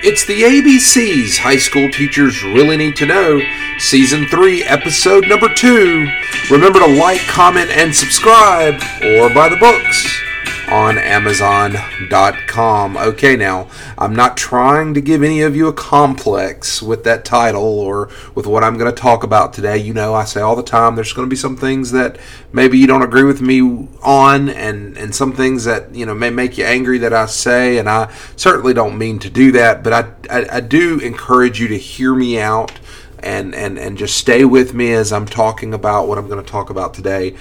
It's 0.00 0.24
the 0.24 0.42
ABCs 0.42 1.38
High 1.38 1.56
School 1.56 1.90
Teachers 1.90 2.44
Really 2.44 2.76
Need 2.76 2.94
to 2.96 3.06
Know, 3.06 3.40
Season 3.78 4.28
3, 4.28 4.62
Episode 4.62 5.26
Number 5.26 5.52
2. 5.52 6.08
Remember 6.52 6.78
to 6.78 6.86
like, 6.86 7.20
comment, 7.22 7.70
and 7.70 7.92
subscribe, 7.92 8.74
or 9.02 9.28
buy 9.28 9.48
the 9.48 9.56
books 9.56 10.27
on 10.70 10.98
Amazon.com. 10.98 12.96
Okay, 12.96 13.36
now, 13.36 13.68
I'm 13.96 14.14
not 14.14 14.36
trying 14.36 14.92
to 14.94 15.00
give 15.00 15.22
any 15.22 15.40
of 15.40 15.56
you 15.56 15.66
a 15.68 15.72
complex 15.72 16.82
with 16.82 17.04
that 17.04 17.24
title 17.24 17.80
or 17.80 18.10
with 18.34 18.46
what 18.46 18.62
I'm 18.62 18.76
going 18.76 18.92
to 18.94 19.00
talk 19.00 19.24
about 19.24 19.52
today. 19.52 19.78
You 19.78 19.94
know, 19.94 20.14
I 20.14 20.24
say 20.24 20.40
all 20.40 20.56
the 20.56 20.62
time 20.62 20.94
there's 20.94 21.12
going 21.12 21.26
to 21.26 21.30
be 21.30 21.36
some 21.36 21.56
things 21.56 21.90
that 21.92 22.18
maybe 22.52 22.78
you 22.78 22.86
don't 22.86 23.02
agree 23.02 23.22
with 23.22 23.40
me 23.40 23.88
on, 24.02 24.50
and, 24.50 24.96
and 24.98 25.14
some 25.14 25.32
things 25.32 25.64
that, 25.64 25.94
you 25.94 26.04
know, 26.04 26.14
may 26.14 26.30
make 26.30 26.58
you 26.58 26.64
angry 26.64 26.98
that 26.98 27.14
I 27.14 27.26
say, 27.26 27.78
and 27.78 27.88
I 27.88 28.12
certainly 28.36 28.74
don't 28.74 28.98
mean 28.98 29.18
to 29.20 29.30
do 29.30 29.52
that, 29.52 29.82
but 29.82 29.92
I, 29.92 30.12
I, 30.30 30.56
I 30.56 30.60
do 30.60 30.98
encourage 30.98 31.60
you 31.60 31.68
to 31.68 31.78
hear 31.78 32.14
me 32.14 32.38
out. 32.38 32.72
And, 33.20 33.52
and, 33.52 33.80
and 33.80 33.98
just 33.98 34.16
stay 34.16 34.44
with 34.44 34.74
me 34.74 34.92
as 34.92 35.12
I'm 35.12 35.26
talking 35.26 35.74
about 35.74 36.06
what 36.06 36.18
I'm 36.18 36.28
going 36.28 36.40
to 36.42 36.48
talk 36.48 36.70
about 36.70 36.94
today. 36.94 37.34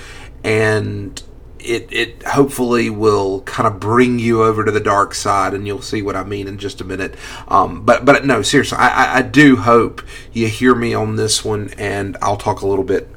And 0.44 1.22
it 1.60 1.88
it 1.92 2.24
hopefully 2.24 2.90
will 2.90 3.42
kind 3.42 3.68
of 3.68 3.80
bring 3.80 4.20
you 4.20 4.44
over 4.44 4.64
to 4.64 4.72
the 4.72 4.80
dark 4.80 5.14
side, 5.14 5.54
and 5.54 5.68
you'll 5.68 5.82
see 5.82 6.02
what 6.02 6.16
I 6.16 6.24
mean 6.24 6.48
in 6.48 6.58
just 6.58 6.82
a 6.82 6.84
minute. 6.84 7.16
Um, 7.48 7.84
but 7.84 8.06
but 8.06 8.26
no, 8.26 8.42
seriously, 8.42 8.78
I, 8.78 9.20
I 9.20 9.22
do 9.22 9.58
hope 9.58 10.02
you 10.34 10.48
hear 10.48 10.76
me 10.76 10.94
on 10.94 11.16
this 11.16 11.44
one, 11.44 11.72
and 11.78 12.18
I'll 12.22 12.38
talk 12.38 12.62
a 12.62 12.68
little 12.68 12.86
bit 12.86 13.10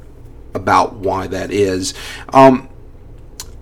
about 0.53 0.95
why 0.95 1.27
that 1.27 1.51
is. 1.51 1.93
Um, 2.33 2.69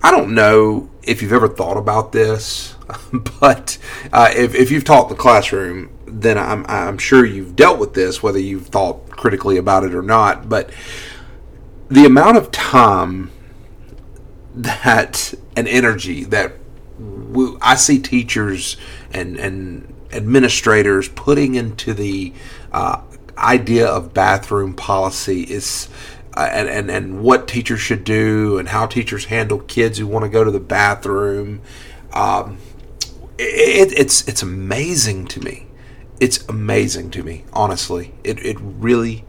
I 0.01 0.11
don't 0.11 0.33
know 0.33 0.89
if 1.03 1.21
you've 1.21 1.33
ever 1.33 1.47
thought 1.47 1.77
about 1.77 2.11
this, 2.11 2.75
but 3.39 3.77
uh, 4.11 4.29
if, 4.35 4.55
if 4.55 4.71
you've 4.71 4.85
taught 4.85 5.09
the 5.09 5.15
classroom, 5.15 5.91
then 6.05 6.37
I'm, 6.37 6.65
I'm 6.67 6.97
sure 6.97 7.25
you've 7.25 7.55
dealt 7.55 7.79
with 7.79 7.93
this, 7.93 8.23
whether 8.23 8.39
you've 8.39 8.67
thought 8.67 9.09
critically 9.11 9.57
about 9.57 9.83
it 9.83 9.93
or 9.93 10.01
not. 10.01 10.47
But 10.49 10.69
the 11.89 12.05
amount 12.05 12.37
of 12.37 12.51
time 12.51 13.31
that 14.59 15.33
an 15.55 15.67
energy 15.67 16.25
that 16.25 16.53
we, 16.99 17.55
I 17.61 17.75
see 17.75 17.99
teachers 17.99 18.77
and 19.11 19.37
and 19.37 19.93
administrators 20.11 21.07
putting 21.09 21.55
into 21.55 21.93
the 21.93 22.33
uh, 22.71 23.01
idea 23.37 23.87
of 23.87 24.13
bathroom 24.13 24.73
policy 24.73 25.43
is 25.43 25.87
uh, 26.35 26.49
and, 26.51 26.67
and 26.67 26.91
and 26.91 27.21
what 27.21 27.47
teachers 27.47 27.79
should 27.79 28.03
do 28.03 28.57
and 28.57 28.69
how 28.69 28.85
teachers 28.85 29.25
handle 29.25 29.59
kids 29.59 29.97
who 29.97 30.07
want 30.07 30.23
to 30.23 30.29
go 30.29 30.43
to 30.43 30.51
the 30.51 30.59
bathroom. 30.59 31.61
Um, 32.13 32.57
it, 33.37 33.93
it's 33.93 34.27
it's 34.27 34.41
amazing 34.41 35.27
to 35.27 35.39
me. 35.39 35.67
It's 36.19 36.45
amazing 36.49 37.11
to 37.11 37.23
me, 37.23 37.45
honestly. 37.53 38.13
It 38.25 38.39
it 38.45 38.57
really 38.59 39.23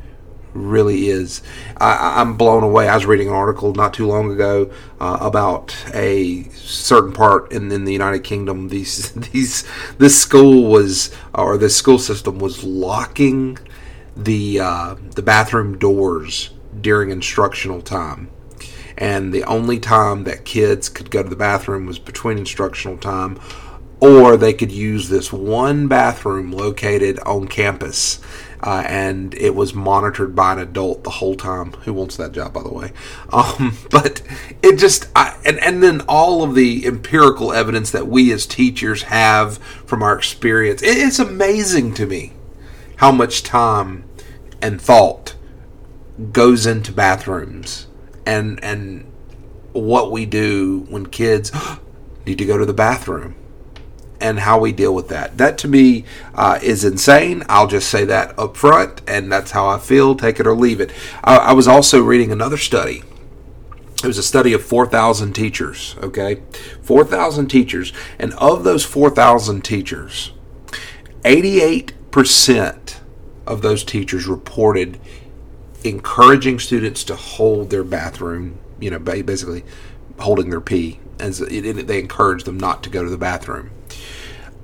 really 0.54 1.08
is. 1.08 1.42
I, 1.76 2.20
am 2.20 2.36
blown 2.36 2.62
away. 2.62 2.88
I 2.88 2.94
was 2.94 3.06
reading 3.06 3.28
an 3.28 3.34
article 3.34 3.74
not 3.74 3.94
too 3.94 4.06
long 4.06 4.32
ago 4.32 4.70
uh, 5.00 5.18
about 5.20 5.76
a 5.94 6.44
certain 6.50 7.12
part 7.12 7.52
in, 7.52 7.70
in 7.70 7.84
the 7.84 7.92
United 7.92 8.24
Kingdom. 8.24 8.68
These 8.68 9.12
these 9.32 9.64
this 9.98 10.20
school 10.20 10.70
was 10.70 11.14
or 11.34 11.56
this 11.56 11.76
school 11.76 11.98
system 11.98 12.38
was 12.38 12.64
locking 12.64 13.58
the 14.16 14.60
uh, 14.60 14.96
the 15.14 15.22
bathroom 15.22 15.78
doors 15.78 16.50
during 16.80 17.10
instructional 17.10 17.80
time. 17.80 18.30
And 18.98 19.32
the 19.32 19.44
only 19.44 19.78
time 19.78 20.24
that 20.24 20.44
kids 20.44 20.90
could 20.90 21.10
go 21.10 21.22
to 21.22 21.28
the 21.28 21.36
bathroom 21.36 21.86
was 21.86 21.98
between 21.98 22.36
instructional 22.36 22.98
time, 22.98 23.40
or 23.98 24.36
they 24.36 24.52
could 24.52 24.70
use 24.70 25.08
this 25.08 25.32
one 25.32 25.88
bathroom 25.88 26.52
located 26.52 27.18
on 27.20 27.48
campus 27.48 28.20
uh, 28.62 28.84
and 28.86 29.34
it 29.34 29.54
was 29.54 29.74
monitored 29.74 30.34
by 30.34 30.52
an 30.52 30.58
adult 30.58 31.04
the 31.04 31.10
whole 31.10 31.34
time. 31.34 31.72
Who 31.84 31.92
wants 31.92 32.16
that 32.16 32.32
job, 32.32 32.52
by 32.52 32.62
the 32.62 32.72
way? 32.72 32.92
Um, 33.32 33.78
but 33.90 34.22
it 34.62 34.78
just, 34.78 35.08
I, 35.14 35.38
and 35.44 35.58
and 35.60 35.82
then 35.82 36.02
all 36.08 36.42
of 36.42 36.54
the 36.54 36.86
empirical 36.86 37.52
evidence 37.52 37.90
that 37.90 38.06
we 38.06 38.32
as 38.32 38.46
teachers 38.46 39.04
have 39.04 39.58
from 39.58 40.02
our 40.02 40.16
experience, 40.16 40.82
it, 40.82 40.98
it's 40.98 41.18
amazing 41.18 41.94
to 41.94 42.06
me 42.06 42.32
how 42.96 43.10
much 43.10 43.42
time 43.42 44.04
and 44.60 44.80
thought 44.80 45.34
goes 46.32 46.66
into 46.66 46.92
bathrooms 46.92 47.86
and 48.26 48.62
and 48.62 49.10
what 49.72 50.12
we 50.12 50.26
do 50.26 50.84
when 50.88 51.06
kids 51.06 51.50
need 52.26 52.36
to 52.38 52.44
go 52.44 52.58
to 52.58 52.66
the 52.66 52.74
bathroom 52.74 53.34
and 54.20 54.40
how 54.40 54.60
we 54.60 54.72
deal 54.72 54.94
with 54.94 55.08
that. 55.08 55.38
That 55.38 55.58
to 55.58 55.68
me 55.68 56.04
uh, 56.34 56.58
is 56.62 56.84
insane. 56.84 57.42
I'll 57.48 57.66
just 57.66 57.88
say 57.88 58.04
that 58.04 58.38
up 58.38 58.56
front, 58.56 59.00
and 59.08 59.32
that's 59.32 59.52
how 59.52 59.66
I 59.66 59.78
feel. 59.78 60.14
Take 60.14 60.38
it 60.38 60.46
or 60.46 60.54
leave 60.54 60.80
it. 60.80 60.92
I, 61.24 61.36
I 61.36 61.52
was 61.52 61.66
also 61.66 62.02
reading 62.02 62.30
another 62.30 62.58
study. 62.58 63.02
It 64.02 64.06
was 64.06 64.18
a 64.18 64.22
study 64.22 64.52
of 64.52 64.64
4,000 64.64 65.34
teachers, 65.34 65.96
okay? 66.02 66.42
4,000 66.82 67.48
teachers. 67.48 67.92
And 68.18 68.32
of 68.34 68.64
those 68.64 68.84
4,000 68.84 69.62
teachers, 69.62 70.32
88% 71.24 72.96
of 73.46 73.62
those 73.62 73.84
teachers 73.84 74.26
reported 74.26 74.98
encouraging 75.84 76.58
students 76.58 77.04
to 77.04 77.14
hold 77.14 77.70
their 77.70 77.84
bathroom, 77.84 78.58
you 78.78 78.90
know, 78.90 78.98
basically 78.98 79.64
holding 80.18 80.50
their 80.50 80.60
pee. 80.60 80.98
And 81.18 81.34
they 81.34 81.98
encouraged 81.98 82.46
them 82.46 82.58
not 82.58 82.82
to 82.84 82.90
go 82.90 83.04
to 83.04 83.10
the 83.10 83.18
bathroom 83.18 83.70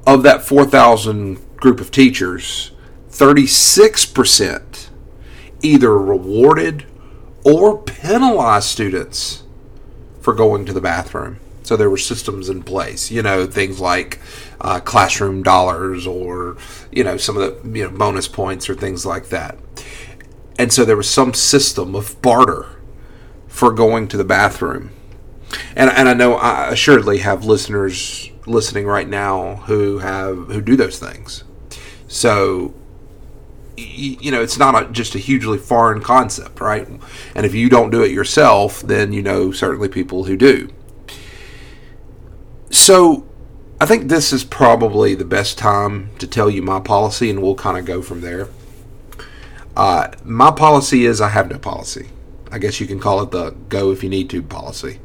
of 0.06 0.22
that 0.22 0.42
4,000 0.42 1.56
group 1.56 1.80
of 1.80 1.90
teachers, 1.90 2.70
36% 3.10 4.88
either 5.62 5.98
rewarded 5.98 6.86
or 7.44 7.82
penalized 7.82 8.68
students 8.68 9.42
for 10.20 10.34
going 10.34 10.66
to 10.66 10.72
the 10.72 10.80
bathroom. 10.80 11.40
So 11.62 11.76
there 11.76 11.90
were 11.90 11.98
systems 11.98 12.48
in 12.48 12.62
place, 12.62 13.10
you 13.10 13.22
know, 13.22 13.46
things 13.46 13.80
like 13.80 14.20
uh, 14.60 14.78
classroom 14.80 15.42
dollars 15.42 16.06
or, 16.06 16.56
you 16.92 17.02
know, 17.02 17.16
some 17.16 17.36
of 17.36 17.62
the 17.62 17.78
you 17.78 17.84
know, 17.84 17.96
bonus 17.96 18.28
points 18.28 18.68
or 18.68 18.74
things 18.74 19.04
like 19.04 19.30
that. 19.30 19.58
And 20.58 20.72
so 20.72 20.84
there 20.84 20.96
was 20.96 21.10
some 21.10 21.34
system 21.34 21.96
of 21.96 22.20
barter 22.22 22.80
for 23.48 23.72
going 23.72 24.06
to 24.08 24.16
the 24.16 24.24
bathroom. 24.24 24.90
And, 25.74 25.90
and 25.90 26.08
I 26.08 26.14
know 26.14 26.34
I 26.34 26.68
assuredly 26.68 27.18
have 27.18 27.44
listeners 27.44 28.30
listening 28.46 28.86
right 28.86 29.08
now 29.08 29.56
who 29.66 29.98
have 29.98 30.36
who 30.48 30.60
do 30.60 30.76
those 30.76 30.98
things. 30.98 31.44
So 32.08 32.74
you 33.76 34.30
know 34.30 34.40
it's 34.40 34.56
not 34.56 34.82
a, 34.82 34.90
just 34.90 35.14
a 35.14 35.18
hugely 35.18 35.58
foreign 35.58 36.00
concept 36.00 36.60
right? 36.60 36.88
And 37.34 37.46
if 37.46 37.54
you 37.54 37.68
don't 37.68 37.90
do 37.90 38.02
it 38.02 38.10
yourself 38.10 38.80
then 38.80 39.12
you 39.12 39.22
know 39.22 39.52
certainly 39.52 39.88
people 39.88 40.24
who 40.24 40.36
do. 40.36 40.70
So 42.70 43.26
i 43.78 43.84
think 43.84 44.08
this 44.08 44.32
is 44.32 44.42
probably 44.44 45.14
the 45.14 45.24
best 45.24 45.58
time 45.58 46.08
to 46.18 46.26
tell 46.26 46.48
you 46.48 46.62
my 46.62 46.80
policy 46.80 47.28
and 47.28 47.42
we'll 47.42 47.54
kind 47.54 47.76
of 47.76 47.84
go 47.84 48.00
from 48.00 48.20
there. 48.20 48.48
Uh, 49.76 50.08
my 50.24 50.50
policy 50.50 51.04
is 51.04 51.20
i 51.20 51.28
have 51.28 51.50
no 51.50 51.58
policy. 51.58 52.08
I 52.50 52.58
guess 52.58 52.80
you 52.80 52.86
can 52.86 53.00
call 53.00 53.20
it 53.22 53.32
the 53.32 53.50
go 53.68 53.90
if 53.90 54.02
you 54.02 54.08
need 54.08 54.30
to 54.30 54.42
policy 54.42 55.00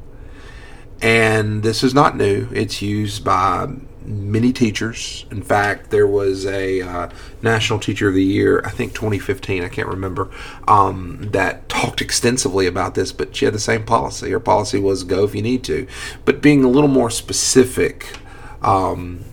and 1.01 1.63
this 1.63 1.84
is 1.84 1.94
not 1.94 2.16
new. 2.16 2.47
It's 2.51 2.81
used 2.81 3.23
by 3.23 3.67
many 4.06 4.51
teachers. 4.51 5.25
In 5.31 5.41
fact, 5.41 5.91
there 5.91 6.07
was 6.07 6.45
a 6.45 6.81
uh, 6.81 7.09
National 7.41 7.79
Teacher 7.79 8.09
of 8.09 8.16
the 8.16 8.23
Year, 8.23 8.62
I 8.66 8.69
think 8.72 8.94
2015, 8.94 9.63
I 9.63 9.69
can't 9.69 9.88
remember, 9.88 10.29
um, 10.67 11.29
that 11.31 11.69
talked 11.69 12.01
extensively 12.01 12.67
about 12.67 12.95
this, 12.95 13.12
but 13.12 13.35
she 13.35 13.45
had 13.45 13.53
the 13.53 13.59
same 13.59 13.84
policy. 13.84 14.31
Her 14.31 14.39
policy 14.39 14.79
was 14.79 15.03
go 15.03 15.23
if 15.23 15.35
you 15.35 15.41
need 15.41 15.63
to. 15.66 15.88
But 16.25 16.41
being 16.41 16.63
a 16.63 16.69
little 16.69 16.89
more 16.89 17.09
specific, 17.09 18.18
um, 18.62 19.23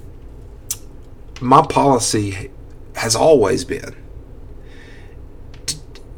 my 1.40 1.62
policy 1.62 2.50
has 2.96 3.14
always 3.14 3.64
been 3.64 3.94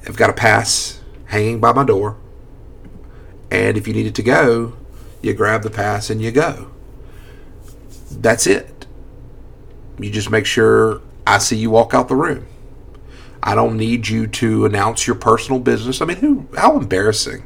I've 0.06 0.16
got 0.16 0.30
a 0.30 0.32
pass 0.32 1.00
hanging 1.26 1.60
by 1.60 1.72
my 1.72 1.84
door, 1.84 2.16
and 3.50 3.76
if 3.76 3.86
you 3.86 3.94
needed 3.94 4.14
to 4.16 4.22
go, 4.22 4.72
you 5.22 5.34
grab 5.34 5.62
the 5.62 5.70
pass 5.70 6.10
and 6.10 6.20
you 6.20 6.30
go. 6.30 6.70
That's 8.10 8.46
it. 8.46 8.86
You 9.98 10.10
just 10.10 10.30
make 10.30 10.46
sure 10.46 11.02
I 11.26 11.38
see 11.38 11.56
you 11.56 11.70
walk 11.70 11.94
out 11.94 12.08
the 12.08 12.16
room. 12.16 12.46
I 13.42 13.54
don't 13.54 13.76
need 13.76 14.08
you 14.08 14.26
to 14.26 14.66
announce 14.66 15.06
your 15.06 15.16
personal 15.16 15.60
business. 15.60 16.00
I 16.00 16.04
mean, 16.04 16.18
who? 16.18 16.46
How 16.56 16.76
embarrassing 16.76 17.44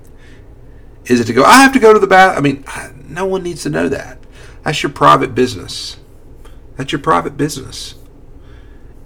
is 1.07 1.21
it 1.21 1.25
to 1.25 1.33
go? 1.33 1.45
I 1.45 1.63
have 1.63 1.73
to 1.73 1.79
go 1.79 1.93
to 1.93 1.99
the 1.99 2.07
bath. 2.07 2.37
I 2.37 2.41
mean, 2.41 2.65
no 3.09 3.27
one 3.27 3.43
needs 3.43 3.63
to 3.65 3.71
know 3.71 3.89
that. 3.89 4.19
That's 4.63 4.83
your 4.83 4.91
private 4.91 5.35
business. 5.35 5.99
That's 6.77 6.91
your 6.91 7.01
private 7.01 7.37
business. 7.37 7.95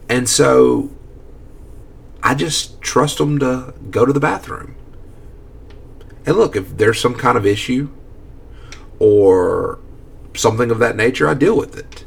And 0.08 0.28
so, 0.28 0.90
I 2.22 2.34
just 2.34 2.80
trust 2.80 3.18
them 3.18 3.38
to 3.40 3.74
go 3.90 4.06
to 4.06 4.12
the 4.12 4.20
bathroom. 4.20 4.74
And 6.24 6.36
look, 6.36 6.56
if 6.56 6.76
there's 6.76 7.00
some 7.00 7.14
kind 7.14 7.36
of 7.36 7.44
issue, 7.44 7.90
or 8.98 9.78
something 10.34 10.70
of 10.70 10.78
that 10.78 10.96
nature, 10.96 11.28
I 11.28 11.34
deal 11.34 11.56
with 11.56 11.76
it. 11.76 12.04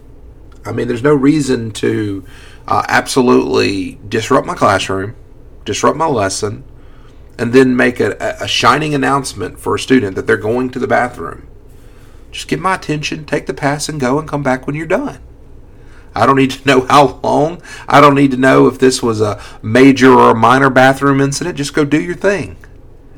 I 0.66 0.72
mean, 0.72 0.88
there's 0.88 1.04
no 1.04 1.14
reason 1.14 1.72
to 1.72 2.26
uh, 2.68 2.84
absolutely 2.88 4.00
disrupt 4.08 4.46
my 4.46 4.56
classroom, 4.56 5.16
disrupt 5.66 5.98
my 5.98 6.06
lesson, 6.08 6.64
and 7.38 7.54
then 7.54 7.76
make 7.76 8.00
a, 8.00 8.16
a 8.40 8.48
shining 8.48 8.94
announcement 8.94 9.60
for 9.60 9.76
a 9.76 9.80
student 9.80 10.16
that 10.16 10.28
they're 10.28 10.38
going 10.38 10.70
to 10.72 10.80
the 10.80 10.88
bathroom. 10.88 11.48
Just 12.32 12.48
get 12.48 12.60
my 12.60 12.76
attention, 12.76 13.26
take 13.26 13.46
the 13.46 13.54
pass, 13.54 13.90
and 13.90 14.00
go 14.00 14.20
and 14.20 14.28
come 14.28 14.44
back 14.44 14.66
when 14.66 14.76
you're 14.76 14.86
done. 14.86 15.20
I 16.14 16.26
don't 16.26 16.36
need 16.36 16.52
to 16.52 16.68
know 16.68 16.82
how 16.90 17.20
long. 17.24 17.62
I 17.88 18.02
don't 18.02 18.16
need 18.16 18.32
to 18.32 18.38
know 18.38 18.68
if 18.68 18.80
this 18.80 19.02
was 19.02 19.22
a 19.22 19.42
major 19.62 20.12
or 20.12 20.32
a 20.32 20.36
minor 20.36 20.70
bathroom 20.70 21.20
incident. 21.22 21.58
Just 21.58 21.74
go 21.74 21.84
do 21.84 22.02
your 22.02 22.16
thing 22.16 22.58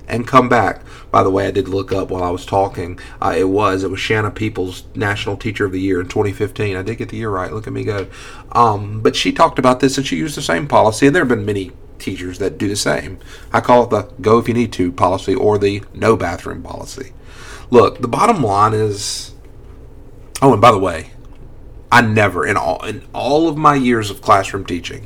and 0.08 0.28
come 0.28 0.50
back. 0.50 0.82
By 1.14 1.22
the 1.22 1.30
way, 1.30 1.46
I 1.46 1.52
did 1.52 1.68
look 1.68 1.92
up 1.92 2.10
while 2.10 2.24
I 2.24 2.32
was 2.32 2.44
talking. 2.44 3.00
Uh, 3.22 3.36
it 3.38 3.48
was 3.48 3.84
it 3.84 3.92
was 3.92 4.00
Shanna 4.00 4.32
Peoples 4.32 4.84
National 4.96 5.38
Teacher 5.38 5.66
of 5.66 5.72
the 5.72 5.80
Year 5.80 6.02
in 6.02 6.08
2015. 6.08 6.76
I 6.76 6.82
did 6.82 6.98
get 6.98 7.10
the 7.10 7.18
year 7.18 7.30
right. 7.30 7.54
Look 7.54 7.68
at 7.68 7.74
me 7.74 7.84
go. 7.84 8.08
Um, 8.52 9.00
but 9.00 9.16
she 9.16 9.32
talked 9.32 9.60
about 9.60 9.80
this 9.80 9.96
and 9.96 10.08
she 10.08 10.18
used 10.18 10.36
the 10.36 10.42
same 10.42 10.68
policy. 10.68 11.06
And 11.06 11.16
there 11.16 11.22
have 11.22 11.30
been 11.30 11.46
many 11.46 11.70
teachers 12.00 12.40
that 12.40 12.58
do 12.58 12.68
the 12.68 12.76
same. 12.76 13.20
I 13.52 13.62
call 13.62 13.84
it 13.84 13.92
the 13.92 14.12
"go 14.22 14.40
if 14.40 14.48
you 14.48 14.56
need 14.56 14.74
to" 14.74 14.92
policy 14.92 15.36
or 15.36 15.60
the 15.60 15.84
"no 15.94 16.16
bathroom" 16.16 16.64
policy. 16.64 17.14
Look, 17.70 18.02
the 18.02 18.08
bottom 18.08 18.42
line 18.42 18.74
is. 18.74 19.36
Oh, 20.42 20.52
and 20.52 20.62
by 20.64 20.72
the 20.72 20.80
way, 20.80 21.12
I 21.92 22.02
never 22.02 22.44
in 22.44 22.58
all 22.58 22.84
in 22.84 23.04
all 23.14 23.48
of 23.48 23.56
my 23.56 23.76
years 23.76 24.10
of 24.10 24.24
classroom 24.24 24.66
teaching, 24.66 25.06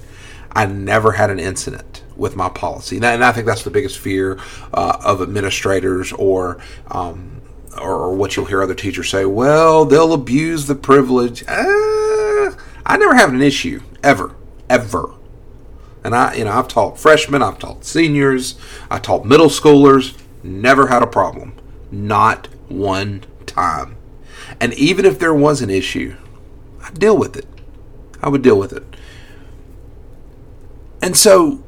I 0.57 0.65
never 0.65 1.11
had 1.11 1.29
an 1.29 1.39
incident 1.39 2.03
with 2.15 2.35
my 2.35 2.49
policy. 2.49 2.97
And 2.97 3.05
I 3.05 3.31
think 3.31 3.45
that's 3.45 3.63
the 3.63 3.69
biggest 3.69 3.99
fear 3.99 4.39
uh, 4.73 4.97
of 5.05 5.21
administrators 5.21 6.11
or, 6.13 6.59
um, 6.89 7.43
or 7.79 8.15
what 8.15 8.35
you'll 8.35 8.47
hear 8.47 8.63
other 8.63 8.73
teachers 8.73 9.07
say. 9.11 9.23
Well, 9.23 9.85
they'll 9.85 10.13
abuse 10.13 10.65
the 10.65 10.73
privilege. 10.73 11.43
Uh, 11.47 12.55
I 12.87 12.97
never 12.97 13.13
have 13.13 13.31
an 13.31 13.41
issue 13.43 13.83
ever, 14.01 14.33
ever. 14.67 15.11
And 16.03 16.15
I, 16.15 16.33
you 16.33 16.45
know, 16.45 16.53
I've 16.53 16.67
taught 16.67 16.97
freshmen, 16.97 17.43
I've 17.43 17.59
taught 17.59 17.85
seniors, 17.85 18.57
I 18.89 18.97
taught 18.97 19.25
middle 19.25 19.49
schoolers. 19.49 20.17
Never 20.41 20.87
had 20.87 21.03
a 21.03 21.07
problem, 21.07 21.53
not 21.91 22.47
one 22.67 23.25
time. 23.45 23.95
And 24.59 24.73
even 24.73 25.05
if 25.05 25.19
there 25.19 25.35
was 25.35 25.61
an 25.61 25.69
issue, 25.69 26.15
I'd 26.81 26.97
deal 26.97 27.15
with 27.15 27.37
it. 27.37 27.45
I 28.23 28.29
would 28.29 28.41
deal 28.41 28.57
with 28.57 28.73
it. 28.73 28.95
And 31.01 31.15
so 31.15 31.63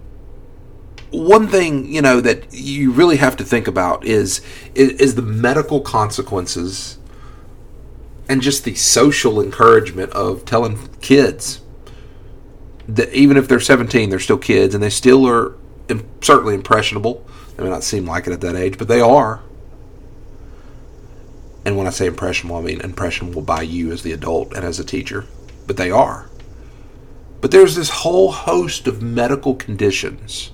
one 1.11 1.47
thing 1.47 1.91
you 1.91 2.01
know 2.01 2.21
that 2.21 2.53
you 2.53 2.91
really 2.91 3.17
have 3.17 3.35
to 3.37 3.43
think 3.43 3.67
about 3.67 4.05
is, 4.05 4.41
is 4.75 5.15
the 5.15 5.21
medical 5.21 5.81
consequences 5.81 6.97
and 8.27 8.41
just 8.41 8.63
the 8.63 8.75
social 8.75 9.41
encouragement 9.41 10.11
of 10.11 10.45
telling 10.45 10.87
kids 11.01 11.61
that 12.87 13.11
even 13.13 13.37
if 13.37 13.47
they're 13.47 13.59
17 13.59 14.09
they're 14.09 14.19
still 14.19 14.37
kids 14.37 14.75
and 14.75 14.83
they 14.83 14.89
still 14.89 15.27
are 15.27 15.55
certainly 16.21 16.53
impressionable. 16.53 17.25
They 17.55 17.63
may 17.63 17.69
not 17.69 17.83
seem 17.83 18.05
like 18.05 18.27
it 18.27 18.33
at 18.33 18.41
that 18.41 18.55
age 18.55 18.77
but 18.77 18.87
they 18.87 19.01
are. 19.01 19.41
And 21.65 21.77
when 21.77 21.87
i 21.87 21.89
say 21.89 22.07
impressionable 22.07 22.57
i 22.57 22.61
mean 22.61 22.81
impressionable 22.81 23.41
by 23.41 23.61
you 23.61 23.91
as 23.91 24.01
the 24.01 24.11
adult 24.11 24.53
and 24.53 24.63
as 24.63 24.79
a 24.79 24.83
teacher 24.83 25.25
but 25.67 25.77
they 25.77 25.91
are 25.91 26.28
but 27.41 27.51
there's 27.51 27.75
this 27.75 27.89
whole 27.89 28.31
host 28.31 28.87
of 28.87 29.01
medical 29.01 29.55
conditions 29.55 30.51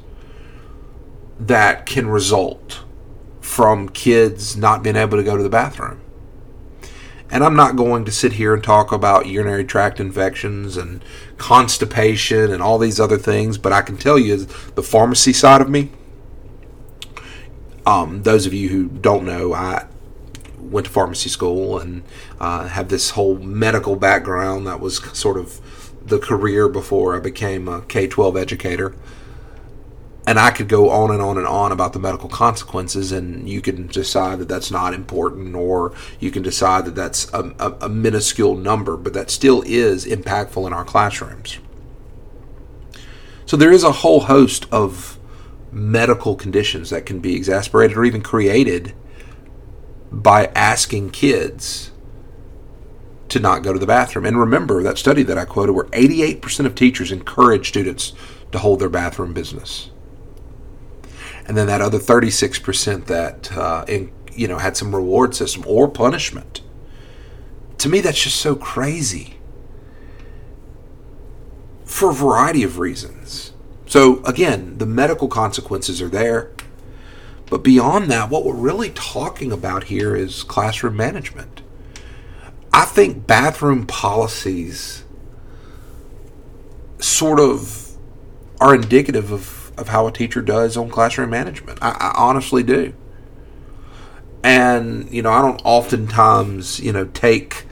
that 1.39 1.85
can 1.85 2.07
result 2.07 2.83
from 3.41 3.89
kids 3.89 4.55
not 4.55 4.83
being 4.83 4.95
able 4.95 5.17
to 5.17 5.23
go 5.23 5.37
to 5.37 5.43
the 5.43 5.49
bathroom. 5.49 6.01
And 7.29 7.43
I'm 7.43 7.55
not 7.55 7.75
going 7.75 8.05
to 8.05 8.11
sit 8.11 8.33
here 8.33 8.53
and 8.53 8.63
talk 8.63 8.91
about 8.91 9.25
urinary 9.25 9.65
tract 9.65 9.99
infections 9.99 10.77
and 10.77 11.03
constipation 11.37 12.51
and 12.51 12.61
all 12.61 12.77
these 12.77 12.99
other 12.99 13.17
things, 13.17 13.57
but 13.57 13.73
I 13.73 13.81
can 13.81 13.97
tell 13.97 14.19
you 14.19 14.37
the 14.37 14.83
pharmacy 14.83 15.33
side 15.33 15.61
of 15.61 15.69
me. 15.69 15.91
Um, 17.85 18.23
those 18.23 18.45
of 18.45 18.53
you 18.53 18.69
who 18.69 18.87
don't 18.87 19.25
know, 19.25 19.53
I 19.53 19.87
went 20.59 20.87
to 20.87 20.91
pharmacy 20.91 21.29
school 21.29 21.79
and 21.79 22.03
uh, 22.39 22.67
have 22.67 22.89
this 22.89 23.11
whole 23.11 23.37
medical 23.37 23.95
background 23.95 24.65
that 24.67 24.79
was 24.79 24.97
sort 25.17 25.37
of 25.37 25.59
the 26.05 26.19
career 26.19 26.69
before 26.69 27.15
I 27.15 27.19
became 27.19 27.67
a 27.67 27.81
K 27.81 28.07
12 28.07 28.37
educator 28.37 28.95
and 30.27 30.39
I 30.39 30.51
could 30.51 30.67
go 30.67 30.89
on 30.89 31.11
and 31.11 31.21
on 31.21 31.37
and 31.37 31.45
on 31.45 31.71
about 31.71 31.93
the 31.93 31.99
medical 31.99 32.29
consequences, 32.29 33.11
and 33.11 33.47
you 33.47 33.61
can 33.61 33.87
decide 33.87 34.39
that 34.39 34.47
that's 34.47 34.71
not 34.71 34.93
important, 34.93 35.55
or 35.55 35.93
you 36.19 36.31
can 36.31 36.41
decide 36.41 36.85
that 36.85 36.95
that's 36.95 37.31
a, 37.31 37.53
a, 37.59 37.71
a, 37.81 37.89
minuscule 37.89 38.55
number, 38.55 38.97
but 38.97 39.13
that 39.13 39.29
still 39.29 39.61
is 39.65 40.05
impactful 40.05 40.65
in 40.65 40.73
our 40.73 40.83
classrooms. 40.83 41.59
So 43.45 43.55
there 43.55 43.71
is 43.71 43.83
a 43.83 43.91
whole 43.91 44.21
host 44.21 44.65
of 44.71 45.19
medical 45.71 46.35
conditions 46.35 46.89
that 46.89 47.05
can 47.05 47.19
be 47.19 47.35
exasperated 47.35 47.95
or 47.95 48.05
even 48.05 48.21
created 48.21 48.95
by 50.11 50.47
asking 50.55 51.11
kids 51.11 51.91
to 53.35 53.41
not 53.41 53.63
go 53.63 53.73
to 53.73 53.79
the 53.79 53.85
bathroom. 53.85 54.25
And 54.25 54.39
remember 54.39 54.81
that 54.83 54.97
study 54.97 55.23
that 55.23 55.37
I 55.37 55.45
quoted 55.45 55.73
where 55.73 55.85
88% 55.85 56.65
of 56.65 56.75
teachers 56.75 57.11
encourage 57.11 57.67
students 57.67 58.13
to 58.51 58.59
hold 58.59 58.79
their 58.79 58.89
bathroom 58.89 59.33
business 59.33 59.89
and 61.45 61.55
then 61.55 61.67
that 61.67 61.81
other 61.81 61.99
36% 61.99 63.05
that 63.05 63.55
uh, 63.55 63.85
in, 63.87 64.11
you 64.33 64.47
know 64.47 64.57
had 64.57 64.75
some 64.75 64.93
reward 64.93 65.35
system 65.35 65.63
or 65.67 65.87
punishment. 65.87 66.61
To 67.79 67.89
me, 67.89 68.01
that's 68.01 68.21
just 68.21 68.37
so 68.37 68.55
crazy 68.55 69.37
for 71.83 72.09
a 72.09 72.13
variety 72.13 72.63
of 72.63 72.79
reasons. 72.79 73.53
So 73.85 74.23
again, 74.23 74.77
the 74.79 74.85
medical 74.85 75.27
consequences 75.27 76.01
are 76.01 76.09
there. 76.09 76.51
But 77.47 77.63
beyond 77.63 78.09
that, 78.09 78.31
what 78.31 78.43
we're 78.43 78.55
really 78.55 78.89
talking 78.89 79.51
about 79.51 79.85
here 79.85 80.15
is 80.15 80.41
classroom 80.41 80.97
management. 80.97 81.61
I 82.75 82.83
think 82.83 83.25
bathroom 83.25 83.87
policies 83.87 85.05
sort 86.99 87.39
of 87.39 87.95
are 88.59 88.75
indicative 88.75 89.31
of 89.31 89.71
of 89.77 89.87
how 89.89 90.07
a 90.07 90.11
teacher 90.11 90.41
does 90.41 90.75
on 90.75 90.89
classroom 90.89 91.29
management. 91.29 91.79
I, 91.81 91.91
I 91.91 92.13
honestly 92.17 92.63
do. 92.63 92.93
And, 94.43 95.11
you 95.11 95.21
know, 95.21 95.31
I 95.31 95.41
don't 95.41 95.61
oftentimes, 95.63 96.79
you 96.79 96.93
know, 96.93 97.05
take 97.05 97.65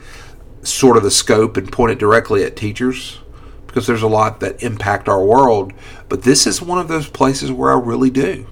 sort 0.62 0.96
of 0.96 1.02
the 1.02 1.10
scope 1.10 1.56
and 1.56 1.70
point 1.70 1.92
it 1.92 1.98
directly 1.98 2.42
at 2.42 2.56
teachers 2.56 3.20
because 3.66 3.86
there's 3.86 4.02
a 4.02 4.08
lot 4.08 4.40
that 4.40 4.62
impact 4.62 5.08
our 5.08 5.24
world. 5.24 5.72
But 6.08 6.22
this 6.22 6.46
is 6.46 6.60
one 6.60 6.78
of 6.78 6.88
those 6.88 7.08
places 7.08 7.52
where 7.52 7.72
I 7.72 7.78
really 7.78 8.10
do. 8.10 8.46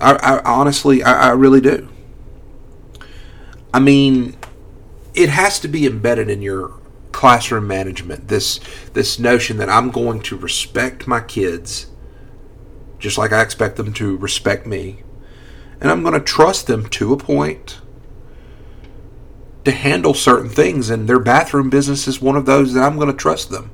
I, 0.00 0.14
I 0.14 0.40
honestly, 0.44 1.02
I, 1.02 1.28
I 1.28 1.32
really 1.32 1.60
do. 1.60 1.88
I 3.72 3.78
mean, 3.78 4.37
it 5.18 5.28
has 5.28 5.58
to 5.60 5.68
be 5.68 5.86
embedded 5.86 6.30
in 6.30 6.40
your 6.40 6.80
classroom 7.12 7.66
management. 7.66 8.28
This 8.28 8.60
this 8.92 9.18
notion 9.18 9.56
that 9.56 9.68
I'm 9.68 9.90
going 9.90 10.22
to 10.22 10.36
respect 10.36 11.06
my 11.06 11.20
kids 11.20 11.88
just 12.98 13.18
like 13.18 13.32
I 13.32 13.42
expect 13.42 13.76
them 13.76 13.92
to 13.94 14.16
respect 14.16 14.66
me. 14.66 15.02
And 15.80 15.90
I'm 15.90 16.02
going 16.02 16.14
to 16.14 16.20
trust 16.20 16.66
them 16.66 16.88
to 16.90 17.12
a 17.12 17.16
point 17.16 17.80
to 19.64 19.70
handle 19.70 20.14
certain 20.14 20.48
things, 20.48 20.90
and 20.90 21.08
their 21.08 21.18
bathroom 21.18 21.70
business 21.70 22.08
is 22.08 22.20
one 22.20 22.36
of 22.36 22.46
those 22.46 22.72
that 22.72 22.82
I'm 22.82 22.96
going 22.96 23.10
to 23.10 23.16
trust 23.16 23.50
them, 23.50 23.70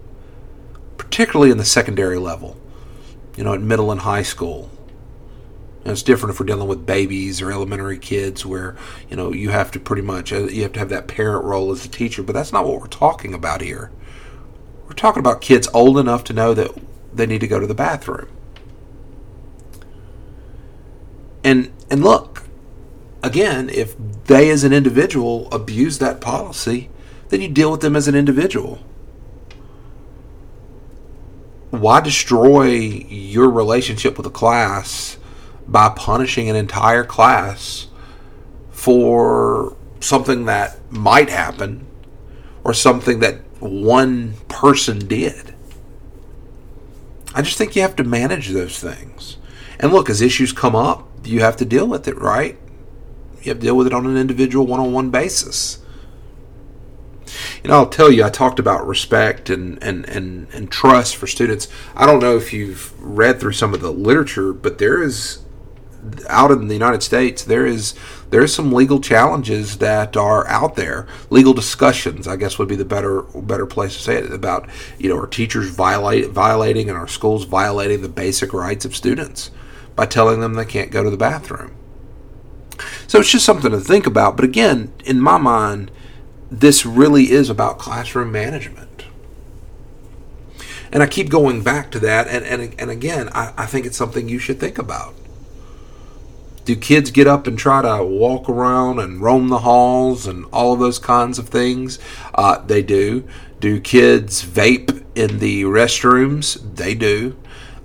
particularly 0.99 1.51
in 1.51 1.59
the 1.59 1.65
secondary 1.65 2.19
level, 2.19 2.59
you 3.37 3.45
know, 3.45 3.55
at 3.55 3.61
middle 3.61 3.91
and 3.91 4.01
high 4.01 4.23
school. 4.23 4.71
And 5.85 5.93
it's 5.93 6.03
different 6.03 6.35
if 6.35 6.41
we're 6.41 6.47
dealing 6.47 6.67
with 6.67 6.87
babies 6.87 7.43
or 7.43 7.53
elementary 7.53 7.99
kids 7.99 8.47
where, 8.47 8.75
you 9.11 9.17
know, 9.17 9.33
you 9.33 9.51
have 9.51 9.71
to 9.73 9.81
pretty 9.81 10.01
much, 10.01 10.33
uh, 10.33 10.45
you 10.45 10.63
have 10.63 10.73
to 10.73 10.79
have 10.79 10.89
that 10.89 11.09
parent 11.09 11.45
role 11.45 11.71
as 11.73 11.85
a 11.85 11.89
teacher, 11.89 12.23
but 12.23 12.33
that's 12.33 12.53
not 12.53 12.65
what 12.65 12.81
we're 12.81 12.87
talking 12.87 13.35
about 13.35 13.61
here. 13.61 13.91
We're 14.87 14.95
talking 14.95 15.21
about 15.21 15.43
kids 15.43 15.69
old 15.75 15.99
enough 15.99 16.25
to 16.25 16.33
know 16.33 16.55
that 16.55 16.71
they 17.13 17.27
need 17.27 17.43
to 17.43 17.47
go 17.47 17.61
to 17.61 17.67
the 17.67 17.75
bathroom. 17.75 18.29
And 21.43 21.71
and 21.91 22.03
look, 22.03 22.45
again, 23.23 23.69
if 23.69 23.95
they 24.25 24.49
as 24.49 24.65
an 24.65 24.73
individual 24.73 25.51
abuse 25.53 25.99
that 25.99 26.23
policy, 26.23 26.89
then 27.29 27.43
you 27.43 27.49
deal 27.49 27.71
with 27.71 27.83
them 27.83 27.95
as 27.95 28.09
an 28.09 28.15
individual. 28.15 28.79
Why 31.71 32.01
destroy 32.01 32.69
your 32.71 33.51
relationship 33.51 34.17
with 34.17 34.27
a 34.27 34.31
class 34.31 35.19
by 35.67 35.89
punishing 35.91 36.49
an 36.49 36.57
entire 36.57 37.05
class 37.05 37.89
for 38.71 39.77
something 40.01 40.45
that 40.45 40.79
might 40.91 41.31
happen 41.31 41.87
or 42.63 42.75
something 42.75 43.21
that 43.21 43.41
one 43.61 44.35
person 44.49 45.07
did? 45.07 45.55
I 47.35 47.43
just 47.43 47.59
think 47.59 47.75
you 47.75 47.83
have 47.83 47.97
to 47.97 48.05
manage 48.05 48.51
those 48.51 48.79
things. 48.79 49.39
And 49.81 49.93
look, 49.93 50.09
as 50.09 50.21
issues 50.21 50.53
come 50.53 50.77
up, 50.77 51.09
you 51.25 51.41
have 51.41 51.57
to 51.57 51.65
deal 51.65 51.87
with 51.87 52.07
it, 52.07 52.17
right? 52.19 52.57
You 53.43 53.51
have 53.51 53.59
to 53.59 53.67
deal 53.67 53.77
with 53.77 53.87
it 53.87 53.93
on 53.93 54.07
an 54.07 54.17
individual 54.17 54.67
one 54.67 54.81
on 54.81 54.93
one 54.93 55.11
basis. 55.11 55.81
And 57.63 57.73
I'll 57.73 57.89
tell 57.89 58.11
you, 58.11 58.25
I 58.25 58.31
talked 58.31 58.59
about 58.59 58.87
respect 58.87 59.51
and, 59.51 59.83
and, 59.83 60.09
and, 60.09 60.47
and 60.53 60.71
trust 60.71 61.17
for 61.17 61.27
students. 61.27 61.69
I 61.97 62.07
don't 62.07 62.21
know 62.21 62.37
if 62.37 62.53
you've 62.53 62.93
read 63.03 63.41
through 63.41 63.53
some 63.53 63.75
of 63.75 63.81
the 63.81 63.91
literature, 63.91 64.53
but 64.53 64.79
there 64.79 65.03
is 65.03 65.44
out 66.29 66.51
in 66.51 66.69
the 66.69 66.75
United 66.75 67.03
States, 67.03 67.43
there 67.45 67.67
is 67.67 67.95
there 68.31 68.43
is 68.43 68.55
some 68.55 68.73
legal 68.73 69.01
challenges 69.01 69.79
that 69.79 70.17
are 70.17 70.47
out 70.49 70.77
there. 70.77 71.07
Legal 71.31 71.55
discussions, 71.55 72.27
I 72.27 72.37
guess, 72.37 72.59
would 72.59 72.69
be 72.69 72.77
the 72.77 72.85
better 72.85 73.23
better 73.23 73.67
place 73.67 73.95
to 73.97 74.03
say 74.03 74.17
it 74.17 74.33
about 74.33 74.69
you 74.99 75.09
know 75.09 75.17
our 75.17 75.27
teachers 75.27 75.71
violate 75.71 76.31
violating 76.31 76.89
and 76.89 76.99
our 76.99 77.09
schools 77.09 77.45
violating 77.45 78.03
the 78.03 78.09
basic 78.09 78.53
rights 78.53 78.85
of 78.85 78.97
students 78.97 79.51
by 79.95 80.07
telling 80.07 80.41
them 80.41 80.55
they 80.55 80.65
can't 80.65 80.91
go 80.91 81.05
to 81.05 81.11
the 81.11 81.17
bathroom. 81.17 81.75
So 83.07 83.21
it's 83.21 83.31
just 83.31 83.45
something 83.45 83.71
to 83.71 83.81
think 83.81 84.07
about. 84.07 84.37
But 84.37 84.45
again, 84.45 84.93
in 85.05 85.21
my 85.21 85.39
mind, 85.39 85.91
this 86.51 86.85
really 86.85 87.31
is 87.31 87.51
about 87.51 87.79
classroom 87.79 88.33
management. 88.33 89.05
And 90.93 91.03
I 91.03 91.07
keep 91.07 91.29
going 91.29 91.63
back 91.63 91.91
to 91.93 91.99
that. 92.01 92.29
And, 92.29 92.45
and, 92.45 92.75
and 92.79 92.91
again, 92.91 93.29
I, 93.33 93.53
I 93.57 93.67
think 93.67 93.87
it's 93.87 93.97
something 93.97 94.29
you 94.29 94.39
should 94.39 94.61
think 94.61 94.79
about. 94.79 95.15
Do 96.65 96.75
kids 96.77 97.11
get 97.11 97.27
up 97.27 97.47
and 97.47 97.59
try 97.59 97.83
to 97.83 98.05
walk 98.05 98.49
around 98.49 98.99
and 98.99 99.21
roam 99.21 99.49
the 99.49 99.61
halls 99.61 100.27
and 100.27 100.47
all 100.53 100.73
of 100.73 100.79
those 100.79 100.99
kinds 100.99 101.39
of 101.39 101.49
things? 101.49 101.99
Uh, 102.35 102.59
they 102.59 102.83
do. 102.83 103.25
Do 103.61 103.81
kids 103.81 104.45
vape 104.45 105.05
in 105.15 105.39
the 105.39 105.65
restrooms? 105.65 106.77
They 106.77 106.95
do. 106.95 107.37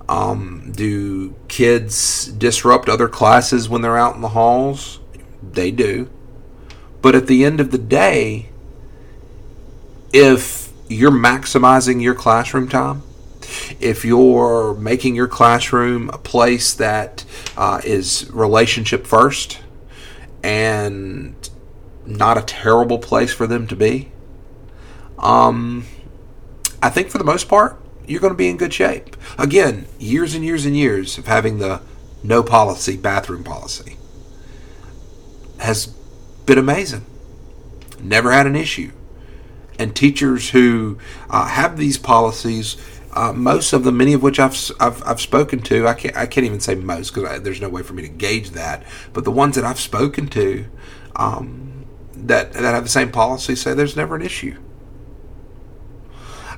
Um, 0.08 0.72
do 0.74 1.34
kids 1.48 2.26
disrupt 2.26 2.88
other 2.88 3.08
classes 3.08 3.68
when 3.68 3.82
they're 3.82 3.98
out 3.98 4.14
in 4.14 4.22
the 4.22 4.30
halls? 4.30 4.98
They 5.42 5.70
do. 5.70 6.10
But 7.02 7.14
at 7.14 7.26
the 7.26 7.44
end 7.44 7.60
of 7.60 7.70
the 7.70 7.78
day, 7.78 8.48
if 10.12 10.72
you're 10.88 11.10
maximizing 11.10 12.02
your 12.02 12.14
classroom 12.14 12.68
time, 12.68 13.02
if 13.80 14.04
you're 14.04 14.74
making 14.74 15.14
your 15.16 15.28
classroom 15.28 16.10
a 16.10 16.18
place 16.18 16.74
that 16.74 17.24
uh, 17.56 17.80
is 17.84 18.30
relationship 18.30 19.06
first 19.06 19.60
and 20.42 21.50
not 22.06 22.38
a 22.38 22.42
terrible 22.42 22.98
place 22.98 23.32
for 23.32 23.46
them 23.46 23.66
to 23.66 23.76
be, 23.76 24.10
um, 25.18 25.84
I 26.82 26.90
think 26.90 27.08
for 27.08 27.18
the 27.18 27.24
most 27.24 27.48
part, 27.48 27.80
you're 28.06 28.20
going 28.20 28.32
to 28.32 28.36
be 28.36 28.48
in 28.48 28.56
good 28.56 28.74
shape. 28.74 29.16
Again, 29.38 29.86
years 29.98 30.34
and 30.34 30.44
years 30.44 30.66
and 30.66 30.76
years 30.76 31.18
of 31.18 31.26
having 31.26 31.58
the 31.58 31.80
no 32.22 32.42
policy 32.42 32.96
bathroom 32.96 33.44
policy 33.44 33.96
has 35.58 35.86
been 36.46 36.58
amazing. 36.58 37.04
Never 38.00 38.32
had 38.32 38.46
an 38.46 38.56
issue. 38.56 38.92
And 39.78 39.94
teachers 39.94 40.50
who 40.50 40.98
uh, 41.30 41.46
have 41.46 41.76
these 41.76 41.96
policies, 41.96 42.76
uh, 43.12 43.32
most 43.32 43.72
of 43.72 43.84
them, 43.84 43.96
many 43.96 44.12
of 44.12 44.22
which 44.22 44.38
I've, 44.38 44.56
I've, 44.78 45.02
I've 45.04 45.20
spoken 45.20 45.60
to, 45.62 45.86
I 45.86 45.94
can't, 45.94 46.16
I 46.16 46.26
can't 46.26 46.46
even 46.46 46.60
say 46.60 46.74
most 46.74 47.14
because 47.14 47.42
there's 47.42 47.60
no 47.60 47.68
way 47.68 47.82
for 47.82 47.94
me 47.94 48.02
to 48.02 48.08
gauge 48.08 48.50
that, 48.50 48.84
but 49.12 49.24
the 49.24 49.30
ones 49.30 49.56
that 49.56 49.64
I've 49.64 49.80
spoken 49.80 50.28
to 50.28 50.66
um, 51.16 51.86
that, 52.14 52.52
that 52.52 52.74
have 52.74 52.84
the 52.84 52.90
same 52.90 53.10
policy 53.10 53.56
say 53.56 53.74
there's 53.74 53.96
never 53.96 54.14
an 54.14 54.22
issue. 54.22 54.56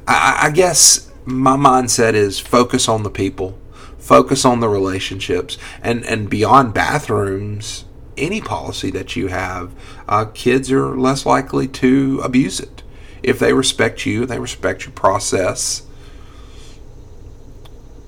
I, 0.06 0.40
I 0.42 0.50
guess 0.50 1.10
my 1.24 1.56
mindset 1.56 2.14
is 2.14 2.40
focus 2.40 2.88
on 2.88 3.02
the 3.02 3.10
people, 3.10 3.58
focus 3.98 4.44
on 4.44 4.60
the 4.60 4.68
relationships, 4.68 5.56
and 5.80 6.04
and 6.06 6.28
beyond 6.28 6.74
bathrooms, 6.74 7.84
any 8.16 8.40
policy 8.40 8.90
that 8.90 9.14
you 9.14 9.28
have, 9.28 9.72
uh, 10.08 10.24
kids 10.34 10.72
are 10.72 10.96
less 10.96 11.24
likely 11.24 11.68
to 11.68 12.20
abuse 12.24 12.58
it 12.58 12.82
if 13.22 13.38
they 13.38 13.52
respect 13.52 14.04
you, 14.04 14.26
they 14.26 14.38
respect 14.38 14.84
your 14.84 14.92
process. 14.92 15.82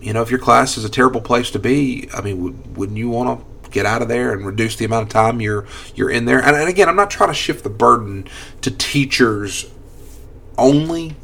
You 0.05 0.13
know, 0.13 0.21
if 0.21 0.31
your 0.31 0.39
class 0.39 0.77
is 0.77 0.85
a 0.85 0.91
terrible 0.91 1.23
place 1.23 1.51
to 1.53 1.59
be, 1.59 2.09
I 2.13 2.21
mean, 2.21 2.43
would, 2.43 2.77
wouldn't 2.77 2.99
you 2.99 3.09
want 3.09 3.41
to 3.65 3.71
get 3.71 3.87
out 3.87 4.03
of 4.03 4.09
there 4.09 4.33
and 4.33 4.45
reduce 4.47 4.77
the 4.77 4.85
amount 4.85 5.05
of 5.05 5.09
time 5.09 5.41
you're 5.41 5.67
you're 5.95 6.11
in 6.11 6.27
there? 6.27 6.41
And, 6.41 6.55
and 6.55 6.69
again, 6.69 6.91
I'm 6.91 6.97
not 6.97 7.11
trying 7.11 7.31
to 7.31 7.35
shift 7.35 7.65
the 7.65 7.71
burden 7.71 8.29
to 8.61 8.71
teachers 8.71 9.71
only 10.59 11.17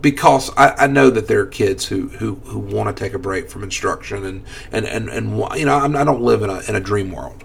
because 0.00 0.50
I, 0.56 0.70
I, 0.70 0.86
know 0.86 1.10
that 1.10 1.28
there 1.28 1.40
are 1.40 1.46
kids 1.46 1.86
who, 1.86 2.08
who, 2.08 2.36
who 2.36 2.58
want 2.58 2.94
to 2.94 3.04
take 3.04 3.12
a 3.12 3.18
break 3.18 3.50
from 3.50 3.62
instruction 3.62 4.24
and 4.24 4.44
and 4.72 4.86
and, 4.86 5.08
and 5.08 5.58
you 5.58 5.66
know 5.66 5.76
I'm, 5.76 5.96
I 5.96 6.00
do 6.00 6.12
not 6.12 6.20
live 6.20 6.42
in 6.42 6.50
a 6.50 6.60
in 6.68 6.76
a 6.76 6.80
dream 6.80 7.12
world. 7.12 7.44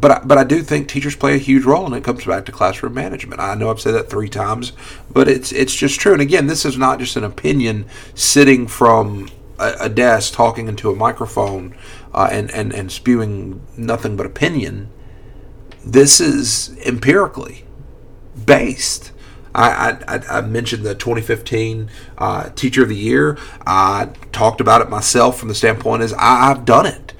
But 0.00 0.10
I, 0.10 0.20
but 0.24 0.38
I 0.38 0.44
do 0.44 0.62
think 0.62 0.88
teachers 0.88 1.14
play 1.14 1.34
a 1.34 1.38
huge 1.38 1.64
role, 1.64 1.84
and 1.84 1.94
it 1.94 2.02
comes 2.02 2.24
back 2.24 2.46
to 2.46 2.52
classroom 2.52 2.94
management. 2.94 3.40
I 3.40 3.54
know 3.54 3.70
I've 3.70 3.80
said 3.80 3.92
that 3.94 4.08
three 4.08 4.30
times, 4.30 4.72
but 5.12 5.28
it's 5.28 5.52
it's 5.52 5.74
just 5.74 6.00
true. 6.00 6.12
And 6.12 6.22
again, 6.22 6.46
this 6.46 6.64
is 6.64 6.78
not 6.78 6.98
just 6.98 7.16
an 7.16 7.24
opinion 7.24 7.84
sitting 8.14 8.66
from 8.66 9.28
a, 9.58 9.74
a 9.80 9.88
desk 9.90 10.32
talking 10.32 10.68
into 10.68 10.90
a 10.90 10.96
microphone 10.96 11.76
uh, 12.14 12.28
and 12.32 12.50
and 12.52 12.72
and 12.72 12.90
spewing 12.90 13.60
nothing 13.76 14.16
but 14.16 14.24
opinion. 14.24 14.88
This 15.84 16.20
is 16.20 16.76
empirically 16.86 17.64
based. 18.46 19.12
I, 19.52 19.98
I, 20.06 20.38
I, 20.38 20.40
mentioned 20.42 20.84
the 20.84 20.94
2015 20.94 21.90
uh, 22.18 22.50
Teacher 22.50 22.84
of 22.84 22.88
the 22.88 22.94
Year. 22.96 23.36
I 23.66 24.10
talked 24.30 24.60
about 24.60 24.80
it 24.80 24.88
myself 24.88 25.40
from 25.40 25.48
the 25.48 25.56
standpoint 25.56 26.04
is 26.04 26.12
I, 26.12 26.50
I've 26.50 26.64
done 26.64 26.86
it. 26.86 27.14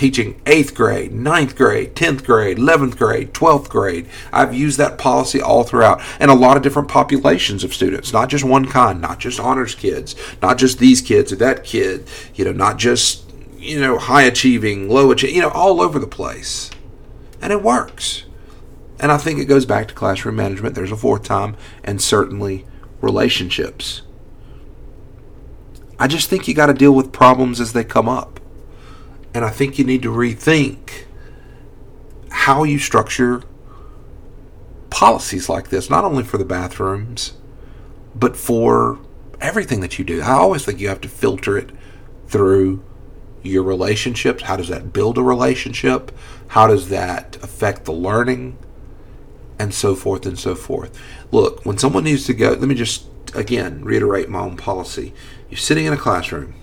Teaching 0.00 0.40
8th 0.46 0.74
grade, 0.74 1.12
ninth 1.12 1.54
grade, 1.54 1.94
10th 1.94 2.24
grade, 2.24 2.56
11th 2.56 2.96
grade, 2.96 3.34
12th 3.34 3.68
grade. 3.68 4.08
I've 4.32 4.54
used 4.54 4.78
that 4.78 4.96
policy 4.96 5.42
all 5.42 5.62
throughout. 5.62 6.00
And 6.18 6.30
a 6.30 6.34
lot 6.34 6.56
of 6.56 6.62
different 6.62 6.88
populations 6.88 7.64
of 7.64 7.74
students, 7.74 8.10
not 8.10 8.30
just 8.30 8.42
one 8.42 8.64
kind, 8.64 9.02
not 9.02 9.18
just 9.18 9.38
honors 9.38 9.74
kids, 9.74 10.16
not 10.40 10.56
just 10.56 10.78
these 10.78 11.02
kids 11.02 11.34
or 11.34 11.36
that 11.36 11.64
kid, 11.64 12.08
you 12.34 12.46
know, 12.46 12.52
not 12.52 12.78
just, 12.78 13.30
you 13.58 13.78
know, 13.78 13.98
high 13.98 14.22
achieving, 14.22 14.88
low 14.88 15.10
achieving, 15.10 15.36
you 15.36 15.42
know, 15.42 15.50
all 15.50 15.82
over 15.82 15.98
the 15.98 16.06
place. 16.06 16.70
And 17.42 17.52
it 17.52 17.62
works. 17.62 18.24
And 18.98 19.12
I 19.12 19.18
think 19.18 19.38
it 19.38 19.44
goes 19.44 19.66
back 19.66 19.86
to 19.88 19.94
classroom 19.94 20.36
management. 20.36 20.74
There's 20.74 20.92
a 20.92 20.96
fourth 20.96 21.24
time, 21.24 21.58
and 21.84 22.00
certainly 22.00 22.64
relationships. 23.02 24.00
I 25.98 26.06
just 26.06 26.30
think 26.30 26.48
you 26.48 26.54
got 26.54 26.68
to 26.68 26.72
deal 26.72 26.92
with 26.92 27.12
problems 27.12 27.60
as 27.60 27.74
they 27.74 27.84
come 27.84 28.08
up. 28.08 28.39
And 29.34 29.44
I 29.44 29.50
think 29.50 29.78
you 29.78 29.84
need 29.84 30.02
to 30.02 30.10
rethink 30.10 31.04
how 32.30 32.64
you 32.64 32.78
structure 32.78 33.42
policies 34.90 35.48
like 35.48 35.68
this, 35.68 35.88
not 35.88 36.04
only 36.04 36.24
for 36.24 36.38
the 36.38 36.44
bathrooms, 36.44 37.34
but 38.14 38.36
for 38.36 38.98
everything 39.40 39.80
that 39.80 39.98
you 39.98 40.04
do. 40.04 40.20
I 40.20 40.32
always 40.32 40.64
think 40.64 40.80
you 40.80 40.88
have 40.88 41.00
to 41.02 41.08
filter 41.08 41.56
it 41.56 41.70
through 42.26 42.82
your 43.42 43.62
relationships. 43.62 44.42
How 44.42 44.56
does 44.56 44.68
that 44.68 44.92
build 44.92 45.16
a 45.16 45.22
relationship? 45.22 46.12
How 46.48 46.66
does 46.66 46.88
that 46.88 47.36
affect 47.36 47.84
the 47.84 47.92
learning? 47.92 48.58
and 49.60 49.74
so 49.74 49.94
forth 49.94 50.24
and 50.24 50.38
so 50.38 50.54
forth. 50.54 50.98
Look, 51.30 51.66
when 51.66 51.76
someone 51.76 52.04
needs 52.04 52.24
to 52.24 52.34
go, 52.34 52.48
let 52.52 52.62
me 52.62 52.74
just 52.74 53.06
again 53.34 53.84
reiterate 53.84 54.30
my 54.30 54.40
own 54.40 54.56
policy. 54.56 55.12
You're 55.50 55.58
sitting 55.58 55.84
in 55.84 55.92
a 55.92 55.98
classroom. 55.98 56.54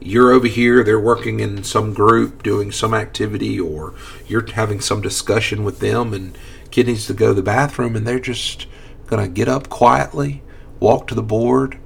You're 0.00 0.32
over 0.32 0.46
here, 0.46 0.82
they're 0.82 0.98
working 0.98 1.40
in 1.40 1.62
some 1.62 1.92
group 1.92 2.42
doing 2.42 2.72
some 2.72 2.94
activity, 2.94 3.60
or 3.60 3.94
you're 4.26 4.50
having 4.52 4.80
some 4.80 5.02
discussion 5.02 5.62
with 5.62 5.80
them, 5.80 6.14
and 6.14 6.36
kid 6.70 6.86
needs 6.86 7.06
to 7.06 7.14
go 7.14 7.28
to 7.28 7.34
the 7.34 7.42
bathroom, 7.42 7.94
and 7.94 8.06
they're 8.06 8.18
just 8.18 8.66
going 9.06 9.22
to 9.22 9.30
get 9.30 9.48
up 9.48 9.68
quietly, 9.68 10.42
walk 10.78 11.06
to 11.08 11.14
the 11.14 11.22
board, 11.22 11.78